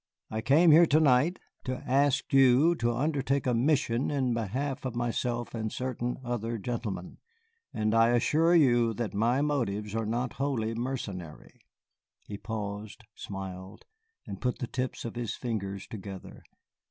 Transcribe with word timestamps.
I 0.31 0.41
came 0.41 0.71
here 0.71 0.87
to 0.87 0.99
night 0.99 1.37
to 1.65 1.77
ask 1.85 2.33
you 2.33 2.73
to 2.77 2.91
undertake 2.91 3.45
a 3.45 3.53
mission 3.53 4.09
in 4.09 4.33
behalf 4.33 4.83
of 4.83 4.95
myself 4.95 5.53
and 5.53 5.71
certain 5.71 6.17
other 6.23 6.57
gentlemen, 6.57 7.19
and 7.71 7.93
I 7.93 8.09
assure 8.09 8.55
you 8.55 8.95
that 8.95 9.13
my 9.13 9.43
motives 9.43 9.93
are 9.93 10.07
not 10.07 10.33
wholly 10.41 10.73
mercenary." 10.73 11.59
He 12.25 12.39
paused, 12.39 13.03
smiled, 13.13 13.85
and 14.25 14.41
put 14.41 14.57
the 14.57 14.65
tips 14.65 15.05
of 15.05 15.13
his 15.15 15.35
fingers 15.35 15.85
together. 15.85 16.41